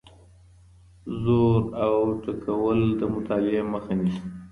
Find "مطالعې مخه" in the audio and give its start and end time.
3.13-3.93